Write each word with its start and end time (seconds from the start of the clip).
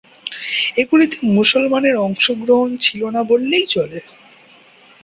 এগুলিতে 0.77 1.17
মুসলমানের 1.31 1.95
অংশগ্রহণ 2.05 2.69
ছিল 2.77 3.01
না 3.09 3.21
বললেই 3.23 3.65
চলে। 3.67 3.99